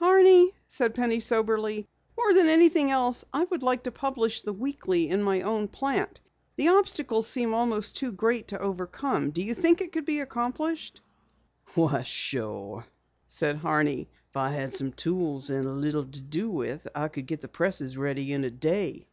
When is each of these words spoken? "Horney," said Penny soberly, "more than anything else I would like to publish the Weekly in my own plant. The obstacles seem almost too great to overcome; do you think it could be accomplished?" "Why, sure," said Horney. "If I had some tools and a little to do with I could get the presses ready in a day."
"Horney," 0.00 0.50
said 0.66 0.96
Penny 0.96 1.20
soberly, 1.20 1.86
"more 2.18 2.34
than 2.34 2.48
anything 2.48 2.90
else 2.90 3.24
I 3.32 3.44
would 3.44 3.62
like 3.62 3.84
to 3.84 3.92
publish 3.92 4.42
the 4.42 4.52
Weekly 4.52 5.08
in 5.08 5.22
my 5.22 5.42
own 5.42 5.68
plant. 5.68 6.18
The 6.56 6.66
obstacles 6.70 7.28
seem 7.28 7.54
almost 7.54 7.96
too 7.96 8.10
great 8.10 8.48
to 8.48 8.58
overcome; 8.58 9.30
do 9.30 9.42
you 9.44 9.54
think 9.54 9.80
it 9.80 9.92
could 9.92 10.04
be 10.04 10.18
accomplished?" 10.18 11.02
"Why, 11.76 12.02
sure," 12.02 12.84
said 13.28 13.58
Horney. 13.58 14.08
"If 14.30 14.36
I 14.36 14.50
had 14.50 14.74
some 14.74 14.90
tools 14.90 15.50
and 15.50 15.64
a 15.66 15.70
little 15.72 16.04
to 16.04 16.20
do 16.20 16.50
with 16.50 16.88
I 16.92 17.06
could 17.06 17.26
get 17.28 17.40
the 17.40 17.46
presses 17.46 17.96
ready 17.96 18.32
in 18.32 18.42
a 18.42 18.50
day." 18.50 19.06